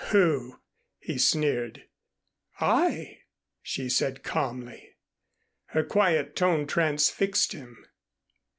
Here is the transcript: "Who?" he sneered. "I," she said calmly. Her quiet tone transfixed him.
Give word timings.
"Who?" 0.09 0.59
he 0.99 1.19
sneered. 1.19 1.83
"I," 2.59 3.19
she 3.61 3.87
said 3.87 4.23
calmly. 4.23 4.95
Her 5.65 5.83
quiet 5.83 6.35
tone 6.35 6.65
transfixed 6.65 7.51
him. 7.53 7.85